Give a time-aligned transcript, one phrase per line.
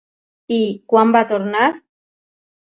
[0.55, 0.59] I
[0.95, 1.69] quan va tornar?